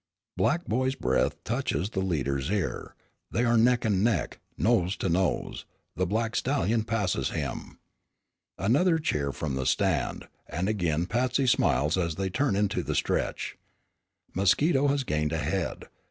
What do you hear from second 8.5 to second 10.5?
Another cheer from the stand,